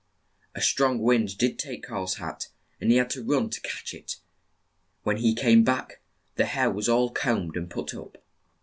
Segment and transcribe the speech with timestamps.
[0.55, 2.47] A strong wind did take Karl's hat,
[2.79, 4.15] and he had to run to catch it.
[5.03, 6.01] When he came back,
[6.37, 8.17] the hair was all combed and put up.